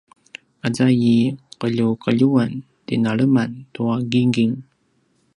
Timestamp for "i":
1.13-1.15